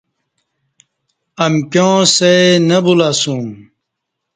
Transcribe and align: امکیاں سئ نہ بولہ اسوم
امکیاں 1.45 1.99
سئ 2.15 2.39
نہ 2.67 2.77
بولہ 2.85 3.09
اسوم 3.15 3.47